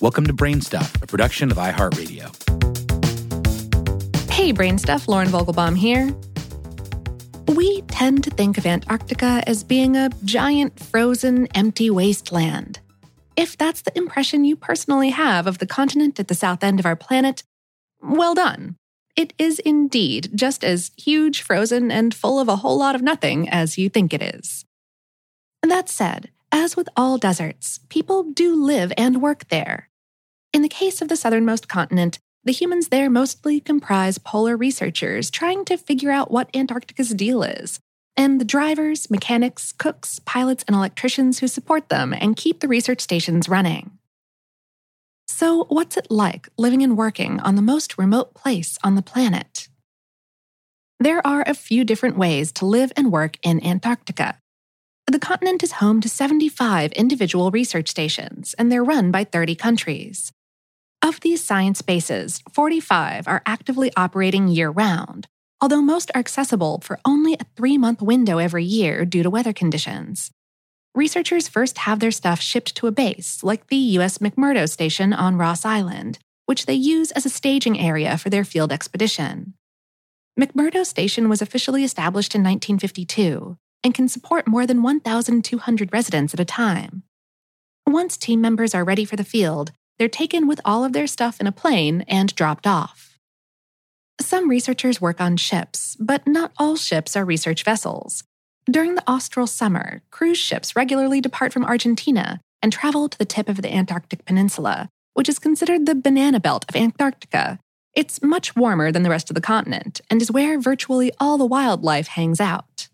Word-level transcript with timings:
Welcome 0.00 0.26
to 0.28 0.32
Brainstuff, 0.32 1.02
a 1.02 1.06
production 1.06 1.50
of 1.50 1.58
iHeartRadio. 1.58 2.30
Hey, 4.30 4.50
Brainstuff, 4.50 5.06
Lauren 5.08 5.28
Vogelbaum 5.28 5.76
here. 5.76 6.16
We 7.54 7.82
tend 7.82 8.24
to 8.24 8.30
think 8.30 8.56
of 8.56 8.64
Antarctica 8.64 9.42
as 9.46 9.62
being 9.62 9.98
a 9.98 10.08
giant, 10.24 10.80
frozen, 10.80 11.48
empty 11.48 11.90
wasteland. 11.90 12.80
If 13.36 13.58
that's 13.58 13.82
the 13.82 13.94
impression 13.94 14.46
you 14.46 14.56
personally 14.56 15.10
have 15.10 15.46
of 15.46 15.58
the 15.58 15.66
continent 15.66 16.18
at 16.18 16.28
the 16.28 16.34
south 16.34 16.64
end 16.64 16.80
of 16.80 16.86
our 16.86 16.96
planet, 16.96 17.42
well 18.00 18.34
done. 18.34 18.76
It 19.16 19.34
is 19.36 19.58
indeed 19.58 20.30
just 20.34 20.64
as 20.64 20.92
huge, 20.96 21.42
frozen, 21.42 21.90
and 21.90 22.14
full 22.14 22.40
of 22.40 22.48
a 22.48 22.56
whole 22.56 22.78
lot 22.78 22.94
of 22.94 23.02
nothing 23.02 23.50
as 23.50 23.76
you 23.76 23.90
think 23.90 24.14
it 24.14 24.22
is. 24.22 24.64
That 25.62 25.90
said, 25.90 26.30
as 26.50 26.74
with 26.74 26.88
all 26.96 27.18
deserts, 27.18 27.80
people 27.90 28.24
do 28.24 28.54
live 28.54 28.94
and 28.96 29.20
work 29.20 29.48
there. 29.50 29.89
In 30.52 30.62
the 30.62 30.68
case 30.68 31.00
of 31.00 31.08
the 31.08 31.16
southernmost 31.16 31.68
continent, 31.68 32.18
the 32.42 32.52
humans 32.52 32.88
there 32.88 33.08
mostly 33.08 33.60
comprise 33.60 34.18
polar 34.18 34.56
researchers 34.56 35.30
trying 35.30 35.64
to 35.66 35.76
figure 35.76 36.10
out 36.10 36.30
what 36.30 36.54
Antarctica's 36.56 37.10
deal 37.10 37.42
is, 37.42 37.78
and 38.16 38.40
the 38.40 38.44
drivers, 38.44 39.10
mechanics, 39.10 39.72
cooks, 39.72 40.18
pilots, 40.18 40.64
and 40.66 40.74
electricians 40.74 41.38
who 41.38 41.46
support 41.46 41.88
them 41.88 42.12
and 42.12 42.36
keep 42.36 42.60
the 42.60 42.68
research 42.68 43.00
stations 43.00 43.48
running. 43.48 43.92
So, 45.28 45.66
what's 45.68 45.96
it 45.96 46.10
like 46.10 46.48
living 46.58 46.82
and 46.82 46.98
working 46.98 47.38
on 47.40 47.54
the 47.54 47.62
most 47.62 47.96
remote 47.96 48.34
place 48.34 48.76
on 48.82 48.96
the 48.96 49.02
planet? 49.02 49.68
There 50.98 51.24
are 51.24 51.44
a 51.46 51.54
few 51.54 51.84
different 51.84 52.18
ways 52.18 52.50
to 52.52 52.66
live 52.66 52.92
and 52.96 53.12
work 53.12 53.38
in 53.42 53.64
Antarctica. 53.64 54.38
The 55.06 55.18
continent 55.18 55.62
is 55.62 55.72
home 55.72 56.00
to 56.02 56.08
75 56.08 56.92
individual 56.92 57.50
research 57.50 57.88
stations, 57.88 58.54
and 58.58 58.70
they're 58.70 58.84
run 58.84 59.10
by 59.10 59.24
30 59.24 59.54
countries. 59.54 60.32
Of 61.02 61.20
these 61.20 61.42
science 61.42 61.80
bases, 61.80 62.42
45 62.52 63.26
are 63.26 63.42
actively 63.46 63.90
operating 63.96 64.48
year 64.48 64.68
round, 64.68 65.28
although 65.60 65.80
most 65.80 66.10
are 66.14 66.18
accessible 66.18 66.80
for 66.84 66.98
only 67.06 67.34
a 67.34 67.46
three 67.56 67.78
month 67.78 68.02
window 68.02 68.36
every 68.36 68.64
year 68.64 69.06
due 69.06 69.22
to 69.22 69.30
weather 69.30 69.54
conditions. 69.54 70.30
Researchers 70.94 71.48
first 71.48 71.78
have 71.78 72.00
their 72.00 72.10
stuff 72.10 72.40
shipped 72.40 72.76
to 72.76 72.86
a 72.86 72.92
base, 72.92 73.42
like 73.42 73.68
the 73.68 73.76
U.S. 73.96 74.18
McMurdo 74.18 74.68
Station 74.68 75.14
on 75.14 75.38
Ross 75.38 75.64
Island, 75.64 76.18
which 76.44 76.66
they 76.66 76.74
use 76.74 77.12
as 77.12 77.24
a 77.24 77.30
staging 77.30 77.78
area 77.78 78.18
for 78.18 78.28
their 78.28 78.44
field 78.44 78.70
expedition. 78.70 79.54
McMurdo 80.38 80.84
Station 80.84 81.30
was 81.30 81.40
officially 81.40 81.82
established 81.82 82.34
in 82.34 82.42
1952 82.42 83.56
and 83.82 83.94
can 83.94 84.08
support 84.08 84.46
more 84.46 84.66
than 84.66 84.82
1,200 84.82 85.92
residents 85.92 86.34
at 86.34 86.40
a 86.40 86.44
time. 86.44 87.04
Once 87.86 88.18
team 88.18 88.40
members 88.40 88.74
are 88.74 88.84
ready 88.84 89.04
for 89.04 89.16
the 89.16 89.24
field, 89.24 89.72
they're 90.00 90.08
taken 90.08 90.48
with 90.48 90.62
all 90.64 90.82
of 90.82 90.94
their 90.94 91.06
stuff 91.06 91.40
in 91.40 91.46
a 91.46 91.52
plane 91.52 92.06
and 92.08 92.34
dropped 92.34 92.66
off. 92.66 93.18
Some 94.18 94.48
researchers 94.48 94.98
work 94.98 95.20
on 95.20 95.36
ships, 95.36 95.94
but 96.00 96.26
not 96.26 96.52
all 96.56 96.76
ships 96.76 97.16
are 97.16 97.24
research 97.24 97.64
vessels. 97.64 98.24
During 98.64 98.94
the 98.94 99.04
austral 99.06 99.46
summer, 99.46 100.00
cruise 100.10 100.38
ships 100.38 100.74
regularly 100.74 101.20
depart 101.20 101.52
from 101.52 101.66
Argentina 101.66 102.40
and 102.62 102.72
travel 102.72 103.10
to 103.10 103.18
the 103.18 103.26
tip 103.26 103.46
of 103.46 103.60
the 103.60 103.70
Antarctic 103.70 104.24
Peninsula, 104.24 104.88
which 105.12 105.28
is 105.28 105.38
considered 105.38 105.84
the 105.84 105.94
banana 105.94 106.40
belt 106.40 106.64
of 106.66 106.76
Antarctica. 106.76 107.58
It's 107.94 108.22
much 108.22 108.56
warmer 108.56 108.90
than 108.90 109.02
the 109.02 109.10
rest 109.10 109.28
of 109.28 109.34
the 109.34 109.42
continent 109.42 110.00
and 110.08 110.22
is 110.22 110.32
where 110.32 110.58
virtually 110.58 111.12
all 111.20 111.36
the 111.36 111.44
wildlife 111.44 112.08
hangs 112.08 112.40
out. 112.40 112.88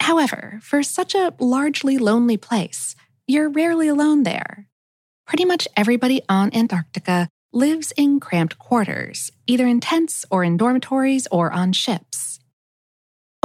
However, 0.00 0.60
for 0.62 0.82
such 0.82 1.14
a 1.14 1.32
largely 1.38 1.96
lonely 1.96 2.36
place, 2.36 2.94
you're 3.26 3.48
rarely 3.48 3.88
alone 3.88 4.24
there 4.24 4.66
pretty 5.26 5.44
much 5.44 5.68
everybody 5.76 6.22
on 6.28 6.54
Antarctica 6.54 7.28
lives 7.52 7.92
in 7.96 8.20
cramped 8.20 8.58
quarters, 8.58 9.30
either 9.46 9.66
in 9.66 9.80
tents 9.80 10.24
or 10.30 10.44
in 10.44 10.56
dormitories 10.56 11.26
or 11.30 11.52
on 11.52 11.72
ships. 11.72 12.40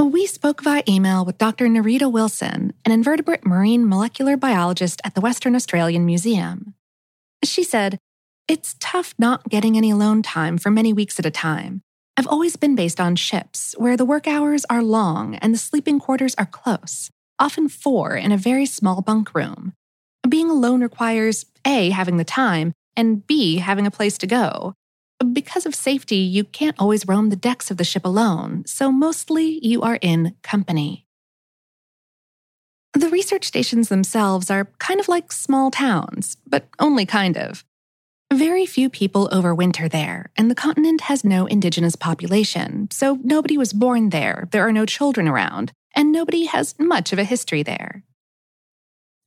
We 0.00 0.26
spoke 0.26 0.62
via 0.62 0.82
email 0.88 1.24
with 1.24 1.38
Dr. 1.38 1.66
Nerida 1.66 2.10
Wilson, 2.10 2.72
an 2.84 2.92
invertebrate 2.92 3.46
marine 3.46 3.88
molecular 3.88 4.36
biologist 4.36 5.00
at 5.04 5.14
the 5.14 5.20
Western 5.20 5.54
Australian 5.54 6.04
Museum. 6.04 6.74
She 7.44 7.62
said, 7.62 7.98
It's 8.48 8.76
tough 8.80 9.14
not 9.18 9.48
getting 9.48 9.76
any 9.76 9.90
alone 9.90 10.22
time 10.22 10.58
for 10.58 10.70
many 10.70 10.92
weeks 10.92 11.18
at 11.18 11.26
a 11.26 11.30
time. 11.30 11.82
I've 12.16 12.26
always 12.26 12.56
been 12.56 12.74
based 12.74 13.00
on 13.00 13.14
ships, 13.16 13.74
where 13.78 13.96
the 13.96 14.04
work 14.04 14.26
hours 14.26 14.64
are 14.68 14.82
long 14.82 15.36
and 15.36 15.54
the 15.54 15.58
sleeping 15.58 16.00
quarters 16.00 16.34
are 16.36 16.46
close, 16.46 17.10
often 17.38 17.68
four 17.68 18.16
in 18.16 18.32
a 18.32 18.36
very 18.36 18.66
small 18.66 19.02
bunk 19.02 19.34
room. 19.34 19.74
Being 20.28 20.50
alone 20.50 20.80
requires 20.80 21.46
A, 21.66 21.90
having 21.90 22.16
the 22.16 22.24
time, 22.24 22.72
and 22.96 23.26
B, 23.26 23.56
having 23.56 23.86
a 23.86 23.90
place 23.90 24.18
to 24.18 24.26
go. 24.26 24.74
Because 25.32 25.66
of 25.66 25.74
safety, 25.74 26.16
you 26.16 26.44
can't 26.44 26.78
always 26.78 27.06
roam 27.06 27.30
the 27.30 27.36
decks 27.36 27.70
of 27.70 27.76
the 27.76 27.84
ship 27.84 28.04
alone, 28.04 28.64
so 28.66 28.90
mostly 28.90 29.58
you 29.62 29.82
are 29.82 29.98
in 30.00 30.34
company. 30.42 31.06
The 32.94 33.08
research 33.08 33.44
stations 33.44 33.88
themselves 33.88 34.50
are 34.50 34.68
kind 34.78 34.98
of 34.98 35.08
like 35.08 35.30
small 35.30 35.70
towns, 35.70 36.36
but 36.46 36.68
only 36.78 37.06
kind 37.06 37.36
of. 37.36 37.64
Very 38.32 38.64
few 38.64 38.88
people 38.88 39.28
overwinter 39.32 39.90
there, 39.90 40.30
and 40.36 40.50
the 40.50 40.54
continent 40.54 41.02
has 41.02 41.24
no 41.24 41.46
indigenous 41.46 41.96
population, 41.96 42.88
so 42.90 43.18
nobody 43.22 43.58
was 43.58 43.72
born 43.72 44.10
there, 44.10 44.48
there 44.52 44.66
are 44.66 44.72
no 44.72 44.86
children 44.86 45.28
around, 45.28 45.72
and 45.94 46.12
nobody 46.12 46.44
has 46.44 46.74
much 46.78 47.12
of 47.12 47.18
a 47.18 47.24
history 47.24 47.62
there. 47.62 48.04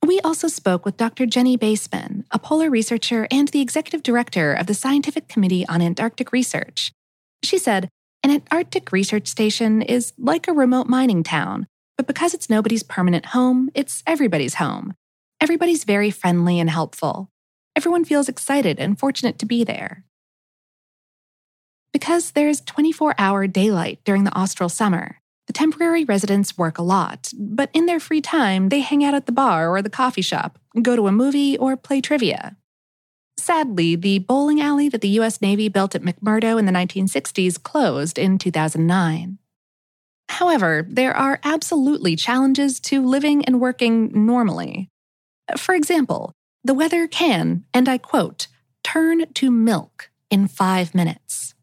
We 0.04 0.20
also 0.20 0.48
spoke 0.48 0.84
with 0.84 0.98
Dr. 0.98 1.24
Jenny 1.24 1.56
Baeseman, 1.56 2.24
a 2.30 2.38
polar 2.38 2.68
researcher 2.68 3.26
and 3.30 3.48
the 3.48 3.62
executive 3.62 4.02
director 4.02 4.52
of 4.52 4.66
the 4.66 4.74
Scientific 4.74 5.28
Committee 5.28 5.66
on 5.66 5.80
Antarctic 5.80 6.30
Research. 6.30 6.92
She 7.42 7.56
said, 7.56 7.88
An 8.22 8.30
Antarctic 8.30 8.92
research 8.92 9.26
station 9.28 9.80
is 9.80 10.12
like 10.18 10.46
a 10.46 10.52
remote 10.52 10.88
mining 10.88 11.22
town, 11.22 11.66
but 11.96 12.06
because 12.06 12.34
it's 12.34 12.50
nobody's 12.50 12.82
permanent 12.82 13.26
home, 13.26 13.70
it's 13.74 14.02
everybody's 14.06 14.56
home. 14.56 14.92
Everybody's 15.40 15.84
very 15.84 16.10
friendly 16.10 16.60
and 16.60 16.68
helpful. 16.68 17.30
Everyone 17.74 18.04
feels 18.04 18.28
excited 18.28 18.78
and 18.78 18.98
fortunate 18.98 19.38
to 19.38 19.46
be 19.46 19.64
there. 19.64 20.04
Because 21.94 22.32
there's 22.32 22.60
24 22.60 23.14
hour 23.16 23.46
daylight 23.46 24.00
during 24.04 24.24
the 24.24 24.36
austral 24.36 24.68
summer, 24.68 25.22
the 25.46 25.52
temporary 25.52 26.04
residents 26.04 26.56
work 26.56 26.78
a 26.78 26.82
lot, 26.82 27.30
but 27.36 27.70
in 27.72 27.86
their 27.86 28.00
free 28.00 28.20
time, 28.20 28.70
they 28.70 28.80
hang 28.80 29.04
out 29.04 29.14
at 29.14 29.26
the 29.26 29.32
bar 29.32 29.68
or 29.68 29.82
the 29.82 29.90
coffee 29.90 30.22
shop, 30.22 30.58
go 30.80 30.96
to 30.96 31.06
a 31.06 31.12
movie, 31.12 31.58
or 31.58 31.76
play 31.76 32.00
trivia. 32.00 32.56
Sadly, 33.36 33.96
the 33.96 34.20
bowling 34.20 34.60
alley 34.60 34.88
that 34.88 35.00
the 35.00 35.08
U.S. 35.08 35.42
Navy 35.42 35.68
built 35.68 35.94
at 35.94 36.02
McMurdo 36.02 36.58
in 36.58 36.66
the 36.66 36.72
1960s 36.72 37.62
closed 37.62 38.18
in 38.18 38.38
2009. 38.38 39.38
However, 40.28 40.86
there 40.88 41.14
are 41.14 41.40
absolutely 41.44 42.16
challenges 42.16 42.80
to 42.80 43.04
living 43.04 43.44
and 43.44 43.60
working 43.60 44.26
normally. 44.26 44.88
For 45.58 45.74
example, 45.74 46.32
the 46.62 46.74
weather 46.74 47.06
can, 47.06 47.64
and 47.74 47.88
I 47.88 47.98
quote, 47.98 48.46
turn 48.82 49.32
to 49.32 49.50
milk 49.50 50.10
in 50.30 50.48
five 50.48 50.94
minutes. 50.94 51.53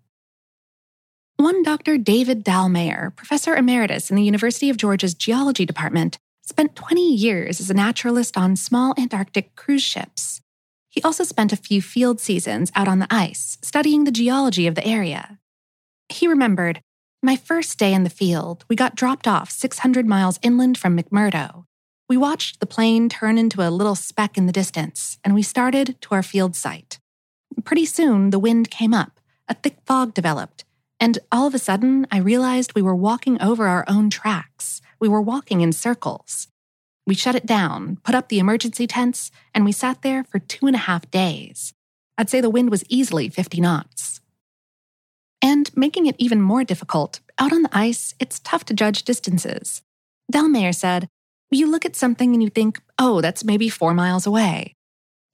One 1.42 1.64
Dr. 1.64 1.98
David 1.98 2.46
Dallmeyer, 2.46 3.16
professor 3.16 3.56
emeritus 3.56 4.12
in 4.12 4.16
the 4.16 4.22
University 4.22 4.70
of 4.70 4.78
Georgia's 4.78 5.16
Geology 5.16 5.66
Department, 5.66 6.20
spent 6.44 6.76
20 6.76 7.16
years 7.16 7.60
as 7.60 7.72
a 7.72 7.74
naturalist 7.74 8.38
on 8.38 8.56
small 8.56 8.94
Antarctic 8.96 9.56
cruise 9.56 9.82
ships. 9.82 10.42
He 10.88 11.02
also 11.02 11.24
spent 11.24 11.52
a 11.52 11.58
few 11.58 11.82
field 11.82 12.20
seasons 12.20 12.72
out 12.76 12.88
on 12.88 13.00
the 13.00 13.08
ice, 13.10 13.58
studying 13.64 14.04
the 14.04 14.12
geology 14.12 14.68
of 14.68 14.76
the 14.76 14.86
area. 14.86 15.40
He 16.10 16.28
remembered, 16.28 16.84
My 17.24 17.36
first 17.36 17.80
day 17.80 17.92
in 17.92 18.04
the 18.04 18.12
field, 18.12 18.64
we 18.70 18.76
got 18.76 18.94
dropped 18.94 19.28
off 19.28 19.50
600 19.50 20.06
miles 20.06 20.40
inland 20.44 20.78
from 20.78 20.96
McMurdo. 20.96 21.66
We 22.08 22.18
watched 22.18 22.60
the 22.60 22.68
plane 22.68 23.10
turn 23.10 23.40
into 23.40 23.68
a 23.68 23.74
little 23.74 23.96
speck 23.96 24.38
in 24.38 24.46
the 24.46 24.54
distance, 24.54 25.18
and 25.24 25.34
we 25.34 25.42
started 25.42 26.00
to 26.02 26.14
our 26.14 26.22
field 26.22 26.56
site. 26.56 27.00
Pretty 27.64 27.88
soon, 27.88 28.30
the 28.30 28.38
wind 28.38 28.70
came 28.70 28.94
up, 28.94 29.20
a 29.50 29.56
thick 29.56 29.78
fog 29.88 30.14
developed, 30.14 30.66
and 31.02 31.18
all 31.32 31.48
of 31.48 31.56
a 31.56 31.60
sudden, 31.60 32.06
I 32.12 32.20
realized 32.20 32.76
we 32.76 32.84
were 32.84 32.96
walking 32.96 33.42
over 33.42 33.68
our 33.68 33.84
own 33.88 34.12
tracks. 34.12 34.84
We 35.00 35.10
were 35.10 35.22
walking 35.22 35.62
in 35.62 35.72
circles. 35.72 36.48
We 37.08 37.16
shut 37.16 37.34
it 37.34 37.48
down, 37.48 37.98
put 38.04 38.14
up 38.14 38.30
the 38.30 38.38
emergency 38.38 38.86
tents, 38.86 39.32
and 39.56 39.66
we 39.66 39.72
sat 39.72 40.04
there 40.04 40.24
for 40.24 40.38
two 40.38 40.68
and 40.68 40.76
a 40.76 40.86
half 40.86 41.10
days. 41.10 41.74
I'd 42.20 42.30
say 42.30 42.40
the 42.40 42.52
wind 42.52 42.70
was 42.70 42.84
easily 42.88 43.30
50 43.30 43.60
knots. 43.60 44.22
And 45.42 45.76
making 45.76 46.06
it 46.06 46.16
even 46.20 46.40
more 46.40 46.64
difficult, 46.64 47.20
out 47.40 47.52
on 47.52 47.64
the 47.64 47.76
ice, 47.76 48.14
it's 48.20 48.40
tough 48.40 48.64
to 48.66 48.76
judge 48.76 49.02
distances. 49.02 49.82
Dallmeyer 50.32 50.76
said, 50.76 51.08
You 51.50 51.66
look 51.66 51.84
at 51.84 51.96
something 51.96 52.32
and 52.36 52.44
you 52.44 52.50
think, 52.52 52.80
oh, 53.00 53.22
that's 53.22 53.44
maybe 53.44 53.70
four 53.70 53.96
miles 53.96 54.28
away. 54.28 54.76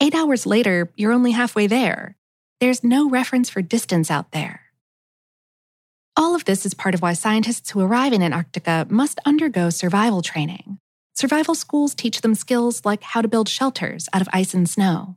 Eight 0.00 0.14
hours 0.14 0.46
later, 0.46 0.90
you're 0.96 1.12
only 1.12 1.32
halfway 1.32 1.66
there. 1.66 2.16
There's 2.58 2.82
no 2.82 3.10
reference 3.10 3.50
for 3.50 3.60
distance 3.60 4.10
out 4.10 4.32
there. 4.32 4.67
All 6.18 6.34
of 6.34 6.46
this 6.46 6.66
is 6.66 6.74
part 6.74 6.96
of 6.96 7.00
why 7.00 7.12
scientists 7.12 7.70
who 7.70 7.80
arrive 7.80 8.12
in 8.12 8.24
Antarctica 8.24 8.88
must 8.90 9.20
undergo 9.24 9.70
survival 9.70 10.20
training. 10.20 10.80
Survival 11.14 11.54
schools 11.54 11.94
teach 11.94 12.22
them 12.22 12.34
skills 12.34 12.84
like 12.84 13.04
how 13.04 13.22
to 13.22 13.28
build 13.28 13.48
shelters 13.48 14.08
out 14.12 14.20
of 14.20 14.28
ice 14.32 14.52
and 14.52 14.68
snow. 14.68 15.16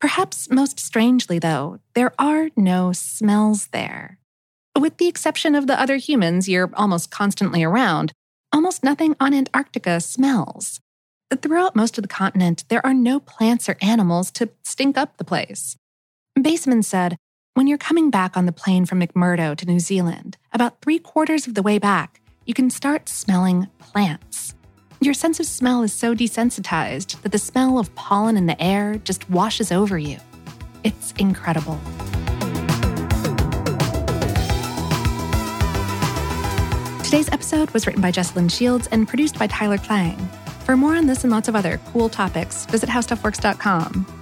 Perhaps 0.00 0.50
most 0.50 0.80
strangely, 0.80 1.38
though, 1.38 1.78
there 1.94 2.12
are 2.18 2.48
no 2.56 2.90
smells 2.92 3.68
there. 3.68 4.18
With 4.76 4.96
the 4.96 5.06
exception 5.06 5.54
of 5.54 5.68
the 5.68 5.80
other 5.80 5.98
humans 5.98 6.48
you're 6.48 6.72
almost 6.74 7.12
constantly 7.12 7.62
around, 7.62 8.12
almost 8.52 8.82
nothing 8.82 9.14
on 9.20 9.34
Antarctica 9.34 10.00
smells. 10.00 10.80
Throughout 11.32 11.76
most 11.76 11.96
of 11.96 12.02
the 12.02 12.08
continent, 12.08 12.64
there 12.68 12.84
are 12.84 12.92
no 12.92 13.20
plants 13.20 13.68
or 13.68 13.76
animals 13.80 14.32
to 14.32 14.48
stink 14.64 14.98
up 14.98 15.16
the 15.16 15.24
place. 15.24 15.76
Baeseman 16.36 16.84
said, 16.84 17.16
when 17.54 17.66
you're 17.66 17.78
coming 17.78 18.10
back 18.10 18.36
on 18.36 18.46
the 18.46 18.52
plane 18.52 18.86
from 18.86 19.00
McMurdo 19.00 19.54
to 19.56 19.66
New 19.66 19.78
Zealand, 19.78 20.38
about 20.52 20.80
three 20.80 20.98
quarters 20.98 21.46
of 21.46 21.54
the 21.54 21.62
way 21.62 21.78
back, 21.78 22.20
you 22.46 22.54
can 22.54 22.70
start 22.70 23.10
smelling 23.10 23.68
plants. 23.78 24.54
Your 25.02 25.12
sense 25.12 25.38
of 25.38 25.44
smell 25.44 25.82
is 25.82 25.92
so 25.92 26.14
desensitized 26.14 27.20
that 27.20 27.32
the 27.32 27.38
smell 27.38 27.78
of 27.78 27.94
pollen 27.94 28.38
in 28.38 28.46
the 28.46 28.60
air 28.62 28.96
just 29.04 29.28
washes 29.28 29.70
over 29.70 29.98
you. 29.98 30.18
It's 30.82 31.12
incredible. 31.18 31.78
Today's 37.04 37.28
episode 37.30 37.70
was 37.72 37.86
written 37.86 38.00
by 38.00 38.12
Jesslyn 38.12 38.50
Shields 38.50 38.86
and 38.86 39.06
produced 39.06 39.38
by 39.38 39.46
Tyler 39.48 39.76
Klang. 39.76 40.16
For 40.64 40.74
more 40.74 40.94
on 40.94 41.06
this 41.06 41.22
and 41.24 41.30
lots 41.30 41.48
of 41.48 41.56
other 41.56 41.78
cool 41.92 42.08
topics, 42.08 42.64
visit 42.66 42.88
howstuffworks.com. 42.88 44.21